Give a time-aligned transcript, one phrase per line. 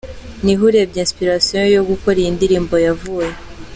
[0.43, 3.31] Niho urebye inspiration yo gukora iyi ndirmbo yavuye.